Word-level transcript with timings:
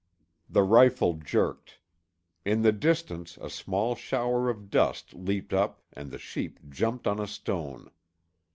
The 0.49 0.63
rifle 0.63 1.13
jerked. 1.13 1.77
In 2.43 2.63
the 2.63 2.71
distance, 2.71 3.37
a 3.39 3.51
small 3.51 3.93
shower 3.95 4.49
of 4.49 4.71
dust 4.71 5.13
leaped 5.13 5.53
up 5.53 5.83
and 5.93 6.09
the 6.09 6.17
sheep 6.17 6.59
jumped 6.71 7.05
on 7.05 7.19
a 7.19 7.27
stone. 7.27 7.91